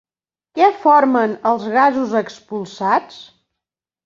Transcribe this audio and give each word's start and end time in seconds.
Què 0.59 0.69
formen 0.85 1.35
els 1.49 1.67
gasos 1.75 2.17
expulsats? 2.23 3.21